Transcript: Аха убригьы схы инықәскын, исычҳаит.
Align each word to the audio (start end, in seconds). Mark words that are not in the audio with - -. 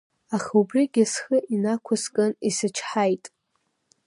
Аха 0.35 0.51
убригьы 0.61 1.03
схы 1.11 1.37
инықәскын, 1.53 2.31
исычҳаит. 2.47 3.23